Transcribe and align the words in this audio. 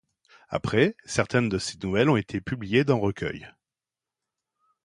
Après, 0.49 0.95
certaines 1.05 1.47
de 1.47 1.59
ses 1.59 1.77
nouvelles 1.83 2.09
ont 2.09 2.17
été 2.17 2.41
publiées 2.41 2.83
dans 2.83 2.99
recueils. 2.99 3.47